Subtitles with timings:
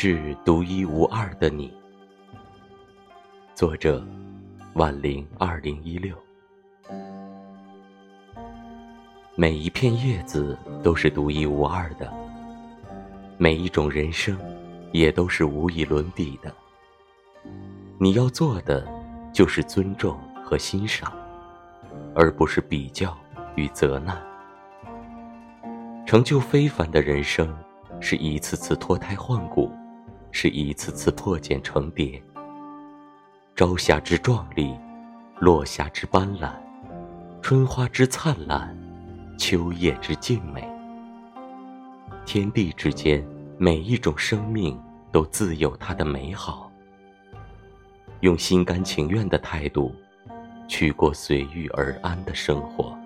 [0.00, 1.74] 致独一无二的你。
[3.52, 4.00] 作者：
[4.74, 6.14] 万灵二零一六。
[9.34, 12.12] 每一片叶子都是独一无二的，
[13.38, 14.38] 每一种人生
[14.92, 16.54] 也都是无以伦比的。
[17.98, 18.86] 你要做的
[19.32, 21.12] 就是尊重和欣赏，
[22.14, 23.18] 而不是比较
[23.56, 24.16] 与责难。
[26.06, 27.52] 成就非凡的人生，
[27.98, 29.68] 是一次次脱胎换骨。
[30.30, 32.22] 是一次次破茧成蝶。
[33.56, 34.74] 朝霞之壮丽，
[35.40, 36.52] 落霞之斑斓，
[37.40, 38.76] 春花之灿烂，
[39.38, 40.68] 秋叶之静美。
[42.26, 44.78] 天地之间，每一种生命
[45.12, 46.70] 都自有它的美好。
[48.20, 49.94] 用心甘情愿的态度，
[50.66, 52.97] 去过随遇而安的生活。